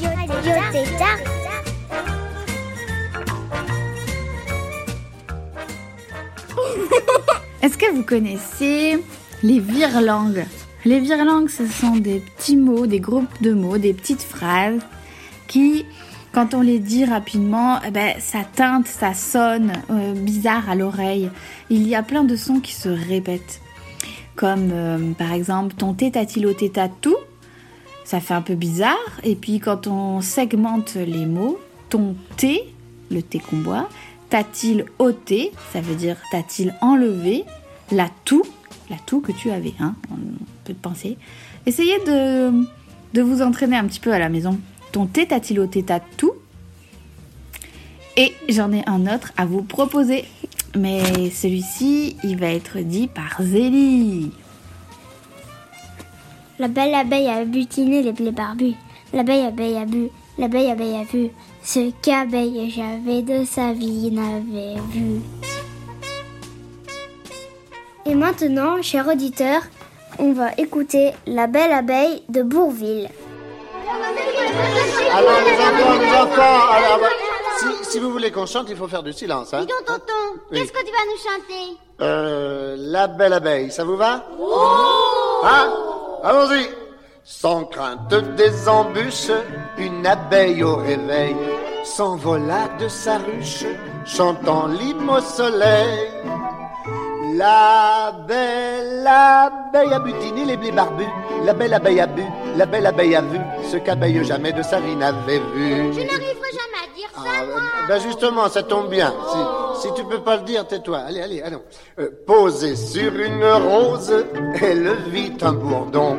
[7.62, 8.98] Est-ce que vous connaissez
[9.42, 10.44] les virelangues
[10.84, 14.80] Les virelangues, ce sont des petits mots, des groupes de mots, des petites phrases
[15.46, 15.84] qui,
[16.32, 21.30] quand on les dit rapidement, eh ben, ça teinte, ça sonne euh, bizarre à l'oreille.
[21.68, 23.60] Il y a plein de sons qui se répètent.
[24.36, 26.54] Comme euh, par exemple ton tétatilo
[27.02, 27.16] tout,
[28.10, 29.20] ça fait un peu bizarre.
[29.22, 32.64] Et puis quand on segmente les mots, ton T,
[33.08, 33.88] le T qu'on boit,
[34.30, 37.44] t'a-t-il ôté, ça veut dire t'a-t-il enlevé
[37.92, 38.42] la toux,
[38.90, 40.16] la toux que tu avais, hein, on
[40.64, 41.18] peut penser.
[41.66, 42.50] Essayez de,
[43.14, 44.58] de vous entraîner un petit peu à la maison.
[44.90, 46.32] Ton T t'a-t-il ôté ta toux?
[48.16, 50.24] Et j'en ai un autre à vous proposer.
[50.76, 54.32] Mais celui-ci, il va être dit par Zélie.
[56.60, 58.74] La belle abeille a butiné les blés barbus.
[59.14, 61.30] L'abeille abeille a bu, l'abeille abeille a vu.
[61.64, 65.20] Ce qu'abeille j'avais de sa vie n'avait vu.
[68.04, 69.62] Et maintenant, cher auditeur,
[70.18, 73.08] on va écouter La belle abeille de Bourville.
[75.12, 77.08] Alors les enfants, les enfants, alors, bah,
[77.58, 79.54] si, si vous voulez qu'on chante, il faut faire du silence.
[79.54, 80.58] Hein Dis donc, tonton, Oui.
[80.60, 81.78] qu'est-ce que tu vas nous chanter?
[82.02, 84.26] Euh, la belle abeille, ça vous va?
[85.42, 85.72] Hein?
[86.22, 86.68] Allons-y
[87.24, 89.30] Sans crainte des embûches,
[89.78, 91.36] une abeille au réveil
[91.84, 93.64] s'envola de sa ruche,
[94.04, 96.10] chantant l'hymne au soleil.
[97.36, 101.08] La belle abeille a butiné les blés barbus,
[101.44, 102.24] la belle abeille a bu,
[102.56, 103.38] la belle abeille a vu,
[103.70, 105.92] ce qu'abeille jamais de sa vie n'avait vu.
[105.94, 107.60] Je n'arriverai jamais dire ça, Ah, moi.
[107.88, 109.12] ben justement, ça tombe bien.
[109.74, 110.98] Si, si tu peux pas le dire, tais-toi.
[110.98, 111.62] Allez, allez, allons.
[111.98, 114.12] Euh, posée sur une rose,
[114.60, 116.18] elle vit un bourdon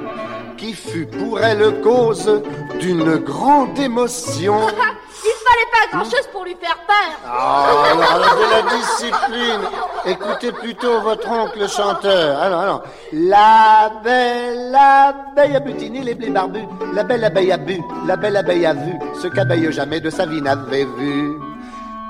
[0.57, 2.41] qui fut pour elle cause
[2.79, 4.59] d'une grande émotion.
[5.51, 7.19] Fallait pas grand-chose pour lui faire peur.
[7.27, 9.61] Ah, alors, de la discipline.
[10.05, 12.39] Écoutez plutôt votre oncle chanteur.
[12.39, 12.83] Alors, alors.
[13.11, 16.67] La belle abeille a butiné les blés barbus.
[16.93, 17.81] La belle abeille a bu.
[18.05, 21.33] La belle abeille a vu ce qu'abeille jamais de sa vie n'avait vu.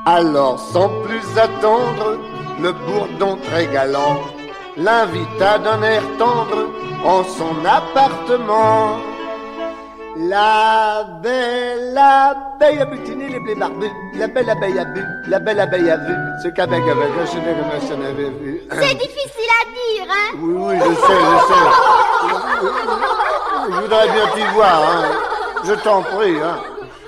[0.05, 2.19] Alors, sans plus attendre,
[2.59, 4.17] le bourdon très galant
[4.77, 6.69] l'invita d'un air tendre
[7.03, 9.10] en son appartement.
[10.17, 13.91] La belle abeille a butiné les blés barbus.
[14.15, 15.01] La belle abeille a bu.
[15.27, 16.13] La belle abeille a vu
[16.43, 18.61] ce qu'avec avec je j'en avais vu.
[18.71, 21.65] C'est difficile à dire, hein Oui, oui, je sais, je sais.
[23.69, 25.03] Je voudrais bien t'y voir, hein.
[25.63, 26.57] Je t'en prie, hein.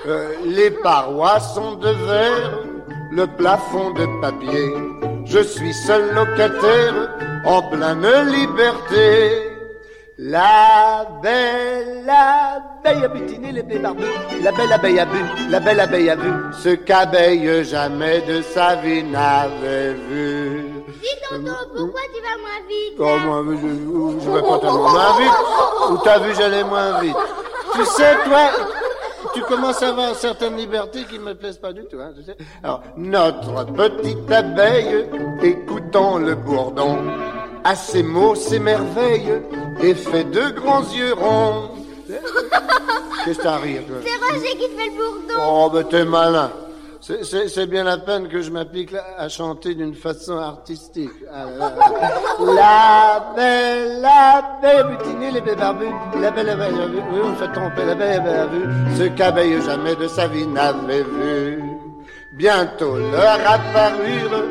[0.07, 2.59] Euh, les parois sont de verre,
[3.11, 4.73] le plafond de papier.
[5.25, 7.09] Je suis seul locataire,
[7.45, 9.52] en pleine liberté.
[10.19, 14.03] La belle abeille a butiné les blés barbus.
[14.43, 15.17] La belle abeille a bu,
[15.49, 16.29] la belle abeille a vu
[16.61, 20.65] ce qu'abeille jamais de sa vie n'avait vu.
[21.01, 25.17] Dis, tonton, pourquoi tu vas moins vite Oh, moi, je, je vais pas tellement moins
[25.17, 25.89] vite.
[25.89, 27.15] Ou t'as vu, j'allais moins vite.
[27.73, 28.51] Tu sais, toi,
[29.33, 32.35] tu commences à avoir certaines libertés qui me plaisent pas du tout, hein, tu sais.
[32.63, 35.05] Alors, notre petite abeille,
[35.41, 36.97] écoutant le bourdon,
[37.63, 39.41] à ses mots s'émerveille
[39.81, 41.71] et fait de grands yeux ronds.
[43.25, 43.97] Qu'est-ce que t'as à rire, toi?
[44.03, 45.41] C'est Roger qui fait le bourdon.
[45.41, 46.51] Oh, ben t'es malin.
[47.05, 51.09] C'est- bien la peine que je m'applique à chanter d'une façon artistique.
[51.29, 51.75] Ah là
[52.39, 53.19] là.
[53.99, 55.85] La belle butinée, les bébés barbus.
[56.21, 58.61] La belle abeille a vu, oui, on fait tromper, la belle abeille a vu
[58.97, 61.61] ce qu'abeille jamais de sa vie n'avait vu.
[62.31, 64.45] Bientôt leur apparurent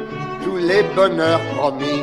[0.45, 2.03] tous les bonheurs promis.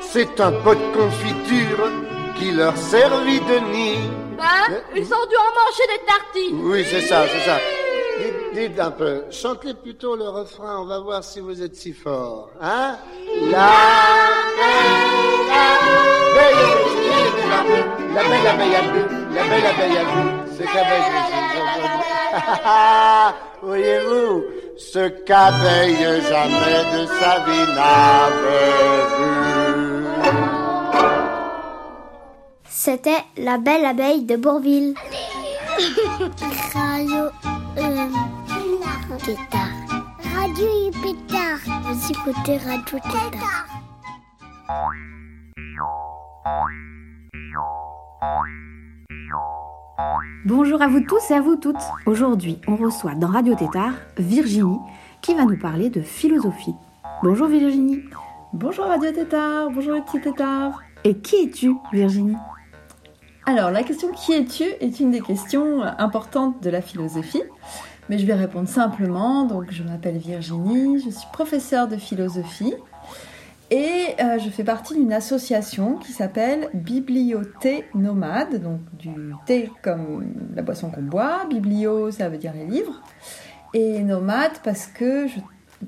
[0.00, 1.90] C'est un pot de confiture
[2.36, 3.98] qui leur servit de nid.
[4.36, 6.60] Ben, ils ont dû en manger des tartines.
[6.70, 7.56] Oui, c'est ça, c'est ça.
[8.54, 12.50] Dites, un peu, chantez plutôt le refrain, on va voir si vous êtes si fort.
[12.60, 12.96] Hein
[13.50, 13.70] La
[16.34, 16.66] belle abeille,
[18.14, 19.02] la belle abeille a bu,
[19.34, 20.22] la belle abeille a bu,
[20.56, 21.08] ce qu'abeille,
[23.62, 24.44] voyez-vous,
[24.78, 29.28] ce qu'abeille jamais de sa vie n'avait vu.
[32.68, 34.94] C'était La belle abeille de Bourville.
[36.72, 37.30] Radio.
[37.78, 39.68] Euh, Tétard.
[40.34, 40.66] Radio
[41.02, 41.58] Pétard.
[41.82, 43.66] Vous écoutez Radio Tétard.
[50.44, 51.76] Bonjour à vous tous et à vous toutes.
[52.06, 54.78] Aujourd'hui, on reçoit dans Radio Tétard Virginie
[55.20, 56.74] qui va nous parler de philosophie.
[57.22, 58.02] Bonjour Virginie.
[58.52, 60.80] Bonjour Radio Tétard, bonjour les petits tétards.
[61.04, 62.36] Et qui es-tu Virginie?
[63.48, 67.42] Alors la question qui es-tu est une des questions importantes de la philosophie.
[68.10, 69.44] Mais je vais répondre simplement.
[69.44, 72.74] Donc je m'appelle Virginie, je suis professeure de philosophie
[73.70, 80.26] et euh, je fais partie d'une association qui s'appelle Bibliothé Nomade, donc du thé comme
[80.54, 83.00] la boisson qu'on boit, biblio ça veut dire les livres,
[83.72, 85.40] et nomade parce que je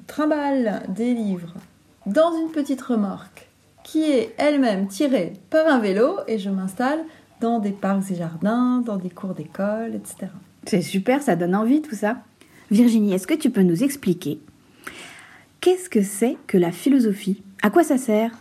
[0.06, 1.52] trimballe des livres
[2.06, 3.48] dans une petite remorque
[3.82, 7.00] qui est elle-même tirée par un vélo et je m'installe
[7.40, 10.30] dans des parcs et jardins, dans des cours d'école, etc.
[10.66, 12.16] C'est super, ça donne envie tout ça.
[12.70, 14.40] Virginie, est-ce que tu peux nous expliquer
[15.60, 17.42] qu'est-ce que c'est que la philosophie?
[17.62, 18.32] À quoi ça sert?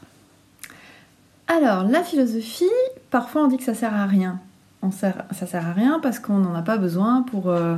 [1.47, 2.65] Alors, la philosophie,
[3.09, 4.39] parfois on dit que ça sert à rien.
[4.81, 7.75] On sert, ça sert à rien parce qu'on n'en a pas besoin pour euh,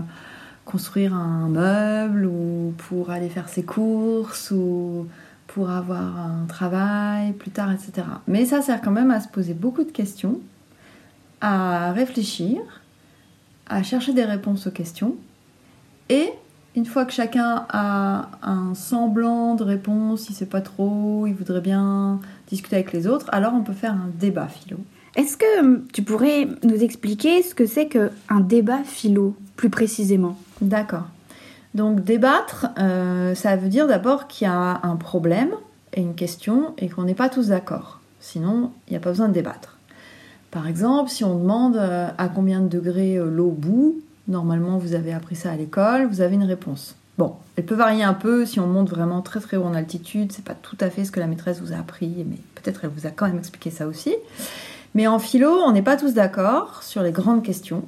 [0.65, 5.07] construire un meuble ou pour aller faire ses courses ou
[5.47, 8.07] pour avoir un travail plus tard, etc.
[8.27, 10.39] Mais ça sert quand même à se poser beaucoup de questions,
[11.42, 12.62] à réfléchir,
[13.68, 15.16] à chercher des réponses aux questions.
[16.10, 16.30] Et
[16.76, 21.62] une fois que chacun a un semblant de réponse, il sait pas trop, il voudrait
[21.62, 24.78] bien discuter avec les autres, alors on peut faire un débat philo.
[25.16, 30.38] Est-ce que hum, tu pourrais nous expliquer ce que c'est qu'un débat philo, plus précisément?
[30.62, 31.08] D'accord.
[31.74, 35.52] Donc débattre, euh, ça veut dire d'abord qu'il y a un problème
[35.94, 38.00] et une question et qu'on n'est pas tous d'accord.
[38.20, 39.78] Sinon, il n'y a pas besoin de débattre.
[40.51, 44.94] Par exemple, si on demande euh, à combien de degrés euh, l'eau bout, normalement vous
[44.94, 46.98] avez appris ça à l'école, vous avez une réponse.
[47.18, 50.33] Bon, elle peut varier un peu si on monte vraiment très très haut en altitude,
[50.33, 52.89] c'est pas tout à fait ce que la maîtresse vous a appris, mais peut-être elle
[52.89, 54.13] vous a quand même expliqué ça aussi.
[54.94, 57.83] Mais en philo, on n'est pas tous d'accord sur les grandes questions.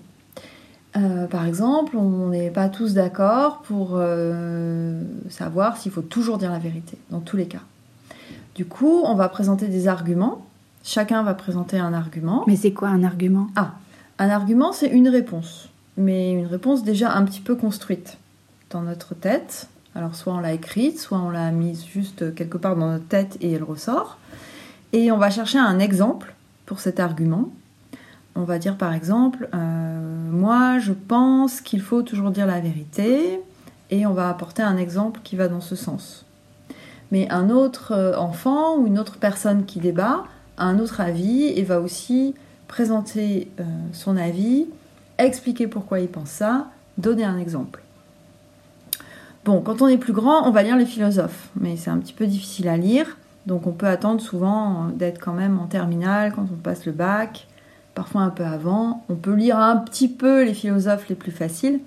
[0.95, 3.99] Euh, par exemple, on n'est pas tous d'accord pour
[5.29, 7.63] savoir s'il faut toujours dire la vérité, dans tous les cas.
[8.55, 10.45] Du coup, on va présenter des arguments.
[10.83, 12.43] Chacun va présenter un argument.
[12.47, 13.47] Mais c'est quoi un argument?
[13.55, 13.71] Ah,
[14.19, 15.69] un argument, c'est une réponse.
[15.97, 18.17] Mais une réponse déjà un petit peu construite
[18.69, 19.69] dans notre tête.
[19.95, 23.37] Alors, soit on l'a écrite, soit on l'a mise juste quelque part dans notre tête
[23.41, 24.17] et elle ressort.
[24.91, 26.33] Et on va chercher un exemple
[26.65, 27.49] pour cet argument.
[28.35, 33.39] On va dire par exemple, euh, moi je pense qu'il faut toujours dire la vérité,
[33.91, 36.25] et on va apporter un exemple qui va dans ce sens.
[37.11, 40.23] Mais un autre euh, enfant ou une autre personne qui débat
[40.57, 42.35] un autre avis et va aussi
[42.67, 44.67] présenter euh, son avis,
[45.17, 46.67] expliquer pourquoi il pense ça,
[46.97, 47.81] donner un exemple.
[49.45, 52.13] Bon, quand on est plus grand, on va lire les philosophes, mais c'est un petit
[52.13, 56.47] peu difficile à lire, donc on peut attendre souvent d'être quand même en terminale quand
[56.51, 57.47] on passe le bac,
[57.93, 59.03] parfois un peu avant.
[59.09, 61.81] On peut lire un petit peu les philosophes les plus faciles,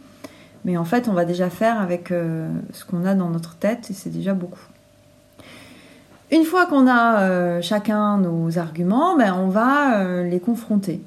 [0.65, 3.91] mais en fait on va déjà faire avec euh, ce qu'on a dans notre tête
[3.91, 4.69] et c'est déjà beaucoup.
[6.32, 11.00] Une fois qu'on a euh, chacun nos arguments, ben, on va euh, les confronter.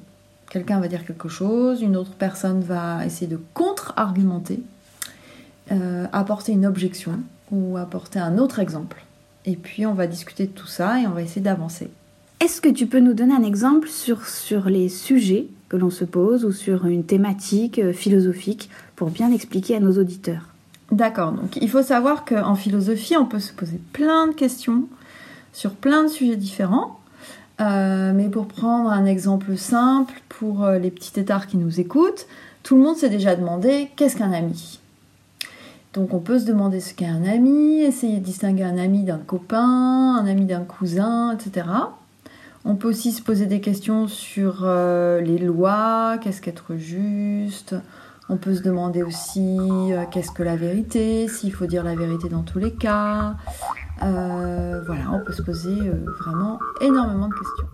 [0.50, 4.62] Quelqu'un va dire quelque chose, une autre personne va essayer de contre-argumenter,
[5.72, 9.04] euh, apporter une objection ou apporter un autre exemple.
[9.44, 11.90] Et puis on va discuter de tout ça et on va essayer d'avancer.
[12.40, 16.04] Est-ce que tu peux nous donner un exemple sur, sur les sujets que l'on se
[16.04, 20.48] pose ou sur une thématique philosophique pour bien expliquer à nos auditeurs?
[20.90, 24.88] D'accord, donc il faut savoir qu'en philosophie, on peut se poser plein de questions
[25.52, 27.00] sur plein de sujets différents.
[27.60, 32.26] Euh, mais pour prendre un exemple simple, pour euh, les petits tétards qui nous écoutent,
[32.62, 34.80] tout le monde s'est déjà demandé qu'est-ce qu'un ami?
[35.92, 39.18] Donc on peut se demander ce qu'est un ami, essayer de distinguer un ami d'un
[39.18, 41.66] copain, un ami d'un cousin, etc.
[42.64, 47.74] On peut aussi se poser des questions sur euh, les lois, qu'est-ce qu'être juste.
[48.28, 49.58] On peut se demander aussi
[50.12, 53.34] qu'est-ce que la vérité, s'il faut dire la vérité dans tous les cas.
[54.02, 57.66] Euh, voilà, on peut se poser euh, vraiment énormément de questions.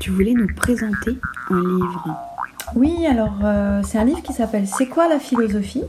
[0.00, 1.18] Tu voulais nous présenter
[1.48, 2.16] un livre.
[2.74, 5.84] Oui, alors euh, c'est un livre qui s'appelle C'est quoi la philosophie?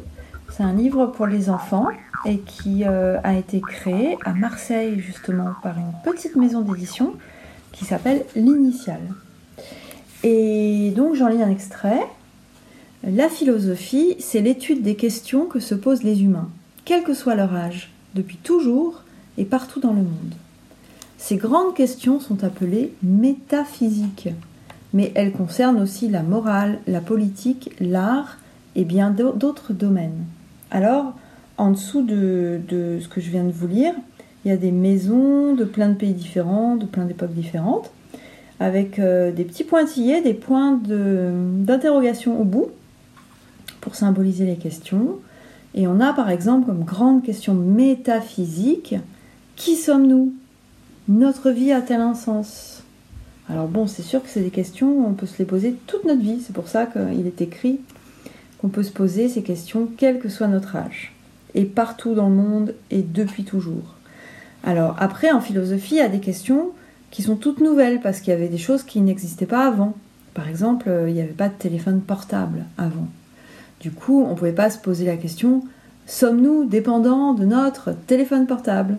[0.50, 1.88] C'est un livre pour les enfants
[2.26, 7.14] et qui euh, a été créé à Marseille justement par une petite maison d'édition
[7.72, 9.02] qui s'appelle L'Initiale.
[10.24, 12.02] Et donc j'en lis un extrait.
[13.04, 16.50] La philosophie, c'est l'étude des questions que se posent les humains,
[16.86, 19.04] quel que soit leur âge, depuis toujours
[19.38, 20.34] et partout dans le monde.
[21.18, 24.30] Ces grandes questions sont appelées métaphysiques,
[24.94, 28.38] mais elles concernent aussi la morale, la politique, l'art
[28.76, 30.26] et bien d'autres domaines.
[30.72, 31.14] Alors,
[31.58, 33.94] en dessous de, ce que je viens de vous lire,
[34.44, 37.92] il y a des maisons de plein de pays différents, de plein d'époques différentes,
[38.60, 42.70] avec euh, des petits pointillés, des points d'interrogation au bout,
[43.82, 45.20] pour symboliser les questions.
[45.76, 48.96] Et on a par exemple comme grande question métaphysique,
[49.56, 50.34] qui sommes-nous?
[51.08, 52.84] Notre vie a-t-elle un sens?
[53.50, 56.22] Alors bon, c'est sûr que c'est des questions, on peut se les poser toute notre
[56.22, 57.82] vie, c'est pour ça qu'il est écrit
[58.60, 61.14] qu'on peut se poser ces questions quel que soit notre âge,
[61.56, 63.96] et partout dans le monde et depuis toujours.
[64.64, 66.72] Alors après, en philosophie, il y a des questions
[67.12, 69.96] qui sont toutes nouvelles parce qu'il y avait des choses qui n'existaient pas avant.
[70.34, 73.08] Par exemple, euh, il n'y avait pas de téléphone portable avant.
[73.82, 75.64] Du coup, on ne pouvait pas se poser la question
[76.06, 78.98] sommes-nous dépendants de notre téléphone portable?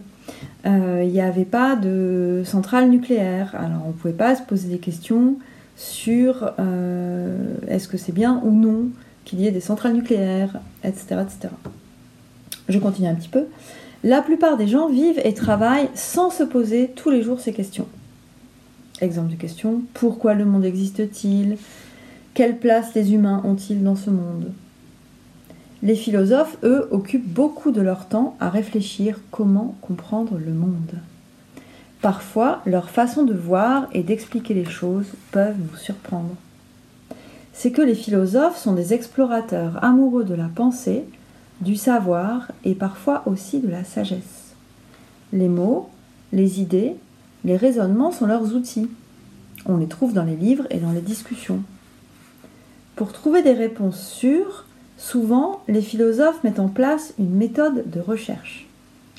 [0.66, 4.68] Euh, Il n'y avait pas de centrale nucléaire, alors on ne pouvait pas se poser
[4.68, 5.36] des questions
[5.76, 8.86] sur euh, est-ce que c'est bien ou non
[9.24, 11.48] qu'il y ait des centrales nucléaires, etc., etc.
[12.68, 13.44] Je continue un petit peu.
[14.02, 17.88] La plupart des gens vivent et travaillent sans se poser tous les jours ces questions.
[19.00, 21.56] Exemple de question pourquoi le monde existe-t-il?
[22.34, 24.52] Quelle place les humains ont-ils dans ce monde?
[25.82, 30.92] Les philosophes, eux, occupent beaucoup de leur temps à réfléchir comment comprendre le monde.
[32.00, 36.34] Parfois, leur façon de voir et d'expliquer les choses peuvent nous surprendre.
[37.52, 41.04] C'est que les philosophes sont des explorateurs amoureux de la pensée
[41.64, 44.54] du savoir et parfois aussi de la sagesse.
[45.32, 45.88] Les mots,
[46.32, 46.94] les idées,
[47.44, 48.88] les raisonnements sont leurs outils.
[49.66, 51.62] On les trouve dans les livres et dans les discussions.
[52.96, 54.66] Pour trouver des réponses sûres,
[54.96, 58.66] souvent les philosophes mettent en place une méthode de recherche.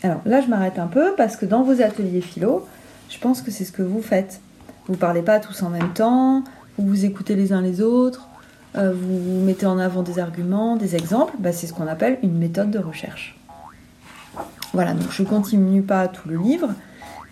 [0.03, 2.65] Alors là, je m'arrête un peu parce que dans vos ateliers philo,
[3.09, 4.39] je pense que c'est ce que vous faites.
[4.87, 6.43] Vous ne parlez pas tous en même temps,
[6.77, 8.27] vous vous écoutez les uns les autres,
[8.77, 12.37] euh, vous mettez en avant des arguments, des exemples, bah, c'est ce qu'on appelle une
[12.37, 13.37] méthode de recherche.
[14.73, 16.69] Voilà, donc je ne continue pas tout le livre,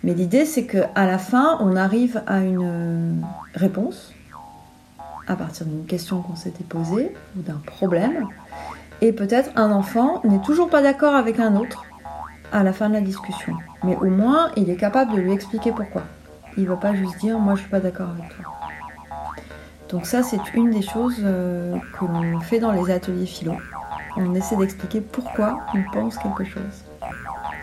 [0.03, 3.13] mais l'idée c'est qu'à la fin, on arrive à une euh,
[3.55, 4.13] réponse
[5.27, 8.27] à partir d'une question qu'on s'était posée ou d'un problème.
[9.01, 11.85] Et peut-être un enfant n'est toujours pas d'accord avec un autre
[12.51, 13.53] à la fin de la discussion.
[13.83, 16.03] Mais au moins, il est capable de lui expliquer pourquoi.
[16.55, 18.62] Il ne va pas juste dire moi je suis pas d'accord avec toi.
[19.93, 23.53] Donc ça, c'est une des choses euh, que l'on fait dans les ateliers philo.
[24.17, 26.83] On essaie d'expliquer pourquoi on pense quelque chose.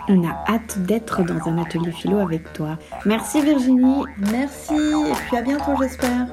[0.08, 2.78] On a hâte d'être dans un atelier philo avec toi.
[3.04, 4.04] Merci Virginie.
[4.30, 6.28] Merci et puis à bientôt j'espère.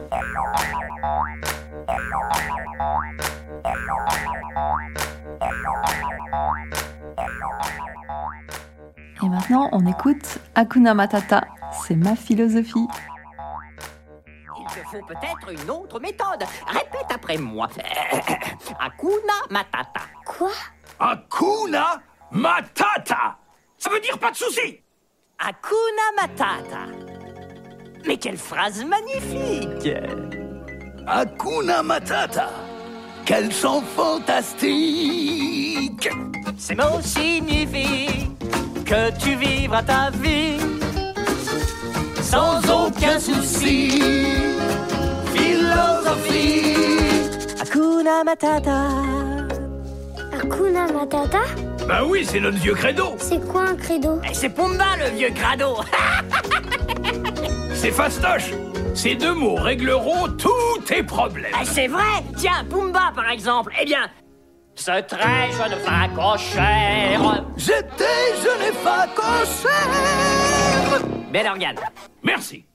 [9.24, 11.44] Et maintenant, on écoute Akuna Matata.
[11.88, 12.88] C'est ma philosophie
[14.92, 16.44] faut peut-être une autre méthode.
[16.68, 17.68] Répète après moi.
[18.80, 20.02] Akuna Matata.
[20.26, 20.52] Quoi?
[21.00, 23.38] Akuna Matata
[23.78, 24.82] Ça veut dire pas de souci
[25.40, 26.86] Akuna Matata.
[28.06, 29.90] Mais quelle phrase magnifique
[31.06, 32.50] Akuna Matata
[33.26, 34.80] Quel son fantastique
[36.58, 38.32] Ces mots signifient
[38.86, 40.58] que tu vivras ta vie
[42.30, 44.57] sans aucun souci.
[45.78, 46.74] Philosophie.
[47.62, 48.78] Hakuna Matata.
[50.34, 51.42] Hakuna Matata?
[51.88, 53.16] Bah oui, c'est notre vieux credo.
[53.18, 54.20] C'est quoi un credo?
[54.30, 55.78] Eh, C'est Pumba le vieux crado.
[57.74, 58.52] c'est fastoche.
[58.96, 61.54] Ces deux mots régleront tous tes problèmes.
[61.62, 63.72] Eh, c'est vrai Tiens, Pumba par exemple.
[63.80, 64.08] Eh bien,
[64.76, 67.44] ce très jeune facochère.
[67.56, 69.92] J'étais jeune facochère.
[71.32, 71.76] Bel organe.
[72.24, 72.67] Merci.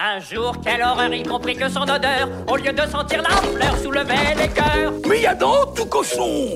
[0.00, 3.76] Un jour, quelle horreur, il comprit que son odeur, au lieu de sentir la fleur,
[3.82, 4.92] soulevait les cœurs.
[5.08, 6.50] Mais il y a dans tout cochon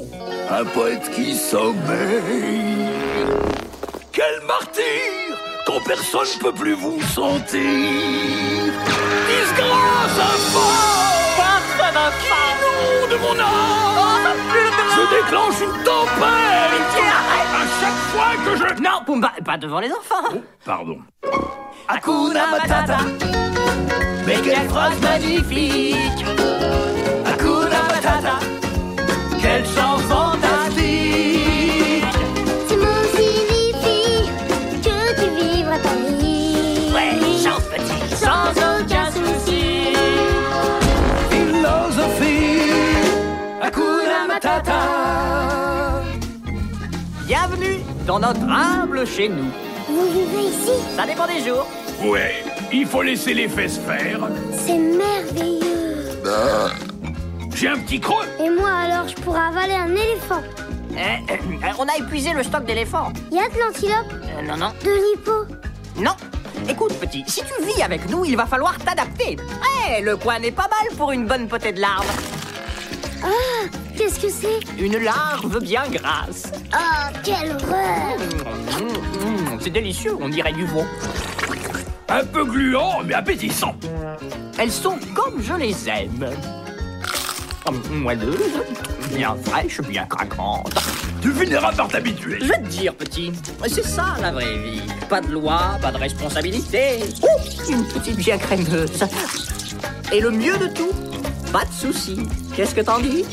[0.48, 2.86] un poète qui sommeille.
[4.12, 4.82] Quel martyr
[5.66, 7.60] quand personne ne peut plus vous sentir.
[9.26, 10.70] Disgrâce infâme
[13.10, 13.46] de mon âme
[13.98, 14.51] oh,
[15.02, 16.94] Je déclenche une tempête.
[16.94, 18.82] À chaque fois que je...
[18.82, 20.28] Non, Pumba, pas devant les enfants.
[20.32, 20.98] Oh, Pardon.
[21.88, 22.98] Hakuna Matata.
[24.26, 26.24] Mais quelle phrase magnifique
[48.12, 49.50] dans notre humble chez nous.
[49.88, 50.72] Vous vivez ici?
[50.94, 51.66] Ça dépend des jours.
[52.04, 54.20] Ouais, il faut laisser les fesses faire.
[54.52, 56.20] C'est merveilleux.
[57.54, 58.26] J'ai un petit creux.
[58.38, 60.42] Et moi alors, je pourrais avaler un éléphant.
[60.94, 61.38] Eh, eh,
[61.78, 63.12] on a épuisé le stock d'éléphants.
[63.30, 65.46] Y a de l'antilope, Euh, non, non, de l'hippo?
[65.96, 66.12] non.
[66.68, 69.36] Écoute, petit, si tu vis avec nous, il va falloir t'adapter.
[69.88, 72.06] Eh, le coin n'est pas mal pour une bonne potée de larves.
[73.24, 73.28] Ah,
[73.96, 76.52] qu'est-ce que c'est Une larve bien grasse.
[76.74, 78.16] Oh, quelle horreur
[78.80, 80.84] Mmh, mmh, c'est délicieux, on dirait du veau.
[82.08, 83.74] Un peu gluant, mais appétissant.
[84.58, 86.30] Elles sont comme je les aime.
[87.90, 88.62] Moelleuses,
[89.14, 90.74] bien fraîches, bien craquantes.
[91.22, 92.38] Tu finiras par t'habituer.
[92.40, 93.32] Je vais te dire, petit,
[93.68, 94.82] c'est ça la vraie vie.
[95.08, 96.98] Pas de loi, pas de responsabilité.
[97.70, 99.04] Une petite bien crémeuse.
[100.12, 100.90] Et le mieux de tout,
[101.52, 102.18] pas de soucis.
[102.56, 103.24] Qu'est-ce que t'en dis?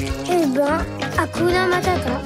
[0.00, 0.78] Eh ben,
[1.18, 2.20] Hakuna Matata.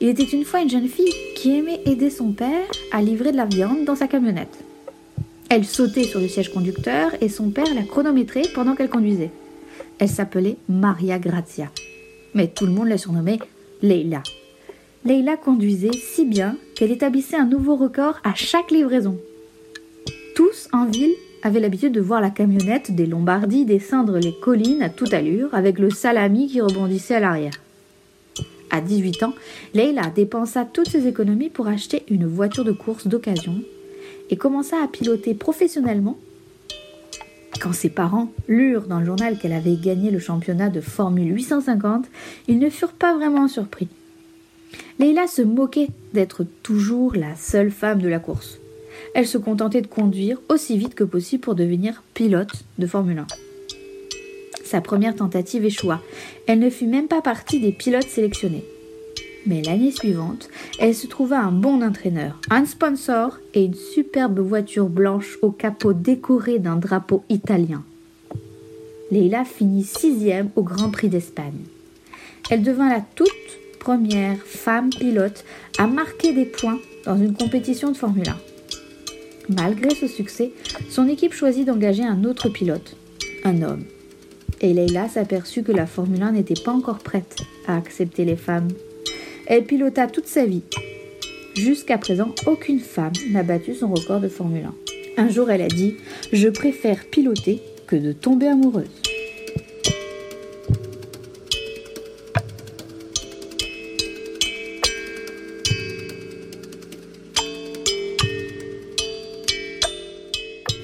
[0.00, 3.36] Il était une fois une jeune fille qui aimait aider son père à livrer de
[3.36, 4.58] la viande dans sa camionnette.
[5.48, 9.30] Elle sautait sur le siège conducteur et son père la chronométrait pendant qu'elle conduisait.
[9.98, 11.70] Elle s'appelait Maria Grazia.
[12.34, 13.38] Mais tout le monde la surnommait
[13.80, 14.22] Leila.
[15.04, 19.18] Leila conduisait si bien qu'elle établissait un nouveau record à chaque livraison.
[20.34, 24.90] Tous en ville avaient l'habitude de voir la camionnette des Lombardis descendre les collines à
[24.90, 27.52] toute allure avec le salami qui rebondissait à l'arrière.
[28.76, 29.32] À 18 ans,
[29.72, 33.62] Leila dépensa toutes ses économies pour acheter une voiture de course d'occasion
[34.28, 36.18] et commença à piloter professionnellement.
[37.58, 42.04] Quand ses parents lurent dans le journal qu'elle avait gagné le championnat de Formule 850,
[42.48, 43.88] ils ne furent pas vraiment surpris.
[44.98, 48.58] Leila se moquait d'être toujours la seule femme de la course.
[49.14, 53.26] Elle se contentait de conduire aussi vite que possible pour devenir pilote de Formule 1.
[54.66, 56.00] Sa première tentative échoua.
[56.48, 58.64] Elle ne fut même pas partie des pilotes sélectionnés.
[59.46, 60.48] Mais l'année suivante,
[60.80, 65.92] elle se trouva un bon entraîneur, un sponsor et une superbe voiture blanche au capot
[65.92, 67.84] décoré d'un drapeau italien.
[69.12, 71.62] Leila finit sixième au Grand Prix d'Espagne.
[72.50, 73.28] Elle devint la toute
[73.78, 75.44] première femme pilote
[75.78, 78.36] à marquer des points dans une compétition de Formule 1.
[79.48, 80.50] Malgré ce succès,
[80.90, 82.96] son équipe choisit d'engager un autre pilote,
[83.44, 83.84] un homme.
[84.60, 88.68] Et Leila s'aperçut que la Formule 1 n'était pas encore prête à accepter les femmes.
[89.46, 90.62] Elle pilota toute sa vie.
[91.54, 94.64] Jusqu'à présent, aucune femme n'a battu son record de Formule
[95.16, 95.22] 1.
[95.24, 95.96] Un jour, elle a dit
[96.32, 98.86] Je préfère piloter que de tomber amoureuse.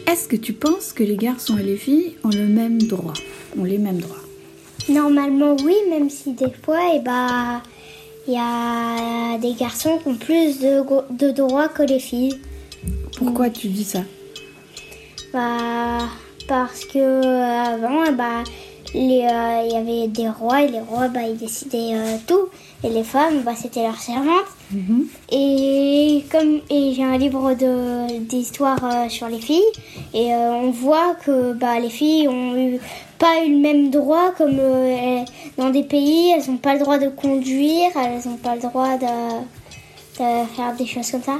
[0.06, 3.14] Est-ce que tu penses que les garçons et les filles ont le même droit?
[3.58, 4.16] Ont les mêmes droits
[4.88, 7.62] Normalement, oui, même si des fois, eh bah,
[8.26, 12.40] il y a des garçons qui ont plus de, de droits que les filles.
[13.16, 14.00] Pourquoi tu dis ça?
[15.32, 15.98] Bah,
[16.48, 18.42] parce que euh, avant, bah,
[18.94, 22.48] euh, il y avait des rois et les rois, bah, ils décidaient euh, tout.
[22.84, 24.50] Et les femmes, bah, c'était leurs servantes.
[25.30, 29.60] Et comme et j'ai un livre de d'histoire euh, sur les filles
[30.14, 32.78] et on voit que bah les filles ont eu
[33.18, 35.26] pas eu le même droit comme elles-
[35.58, 38.96] dans des pays elles n'ont pas le droit de conduire elles n'ont pas le droit
[38.96, 39.04] de,
[40.18, 41.38] de faire des choses comme ça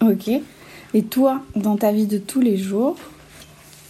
[0.00, 0.28] Ok.
[0.94, 2.96] Et toi, dans ta vie de tous les jours,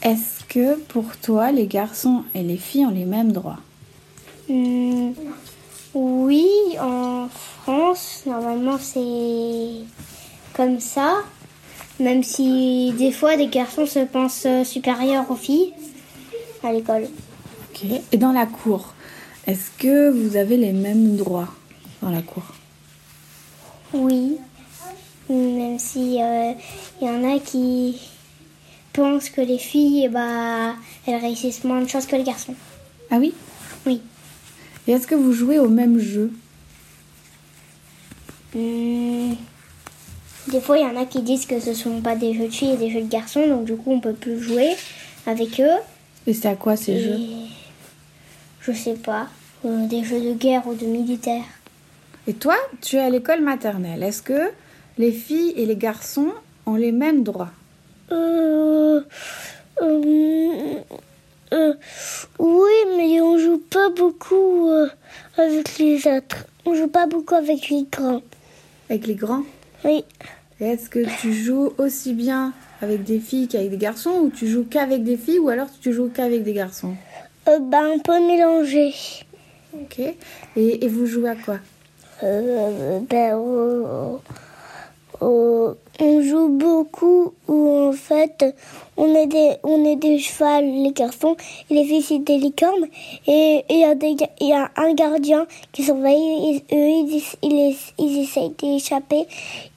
[0.03, 3.59] est-ce que pour toi, les garçons et les filles ont les mêmes droits.
[4.49, 5.11] Hmm,
[5.95, 6.49] oui
[6.81, 9.85] en France normalement c'est
[10.55, 11.17] comme ça.
[11.99, 15.73] Même si des fois des garçons se pensent euh, supérieurs aux filles
[16.63, 17.09] à l'école.
[17.71, 17.87] Ok.
[18.13, 18.95] Et dans la cour,
[19.47, 21.49] est-ce que vous avez les mêmes droits
[22.01, 22.45] dans la cour?
[23.93, 24.37] Oui,
[25.29, 26.57] même si il
[27.01, 28.01] y en a qui
[28.95, 30.75] pensent que les filles, bah,
[31.07, 32.55] elles réussissent moins de choses que les garçons.
[33.11, 33.35] Ah oui?
[33.85, 34.01] Oui.
[34.87, 36.31] Et est-ce que vous jouez au même jeu?
[38.55, 39.33] Hmm,
[40.51, 42.53] Des fois, il y en a qui disent que ce sont pas des jeux de
[42.53, 44.75] filles et des jeux de garçons, donc du coup, on peut plus jouer
[45.27, 45.79] avec eux.
[46.27, 47.19] Et c'est à quoi ces Et jeux?
[48.61, 49.27] Je sais pas,
[49.65, 51.43] euh, des jeux de guerre ou de militaire.
[52.27, 54.03] Et toi, tu es à l'école maternelle.
[54.03, 54.51] Est-ce que
[54.97, 56.33] les filles et les garçons
[56.65, 57.51] ont les mêmes droits?
[57.51, 57.64] Euh, euh, euh,
[62.39, 64.89] oui, mais on joue pas beaucoup euh,
[65.37, 66.47] avec les autres.
[66.67, 68.23] On joue pas beaucoup avec les grands.
[68.91, 69.43] Avec les grands
[69.85, 70.05] Oui.
[70.61, 74.67] Est-ce que tu joues aussi bien avec des filles qu'avec des garçons ou tu joues
[74.69, 76.95] qu'avec des filles ou alors tu joues qu'avec des garçons?
[77.49, 78.95] Euh, bah, un peu mélangé.
[79.75, 79.99] Ok.
[79.99, 81.59] Et, et vous jouez à quoi?
[82.23, 84.21] Euh, ben, on,
[85.21, 88.45] on- on joue beaucoup où en fait
[88.97, 91.37] on est des on est des chevals les garçons
[91.71, 92.87] et les filles c'est des licornes
[93.27, 96.89] et il y a des ga- il y a un gardien qui surveille et eux
[97.07, 99.27] ils, ils, ils essayent d'échapper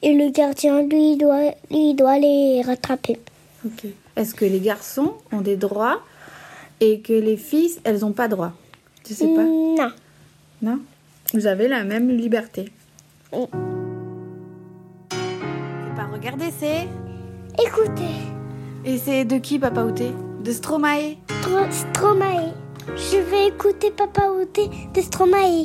[0.02, 3.18] et le gardien lui il doit lui il doit les rattraper.
[3.64, 3.86] Ok.
[4.16, 6.00] Est-ce que les garçons ont des droits
[6.80, 8.52] et que les filles, elles n'ont pas droit?
[9.04, 9.42] Tu sais pas?
[9.44, 9.90] Non.
[10.62, 10.78] Non?
[11.34, 12.70] Vous avez la même liberté.
[13.32, 13.46] Oui.
[16.18, 16.88] Regarder, c'est.
[17.64, 18.14] Écoutez,
[18.84, 20.12] Et c'est de qui, Papa Outé?
[20.42, 22.52] De Stromae Stro- Stromae.
[22.96, 25.64] Je vais écouter Papa Outé de Stromae.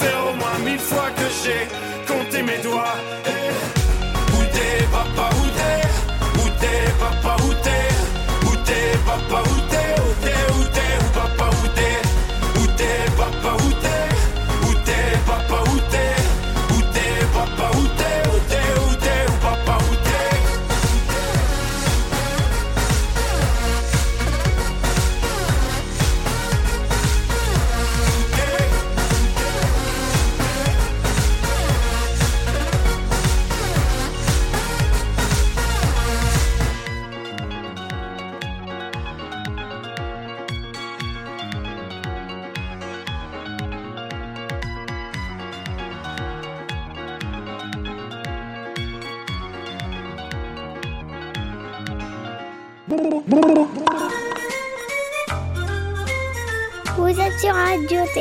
[0.00, 1.62] faire au moins mille fois que j'ai
[2.10, 2.98] compté mes doigts.
[3.34, 3.50] Et
[4.34, 5.82] où t'es papa, où t'es?
[6.40, 7.86] Où t'es papa, où t'es?
[8.46, 8.52] Où
[9.06, 9.65] papa, où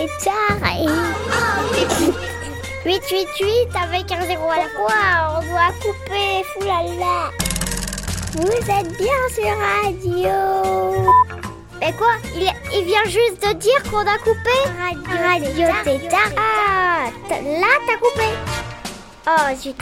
[0.05, 0.87] Tétard et...
[2.85, 7.31] 888 avec un zéro à la fois, on doit couper, foulala.
[8.33, 11.11] Vous êtes bien sur Radio.
[11.79, 14.57] Mais quoi il, il vient juste de dire qu'on a coupé?
[14.79, 16.31] Radio, Radio Tétard.
[16.37, 18.29] Ah, là t'as coupé.
[19.27, 19.81] Oh, zut.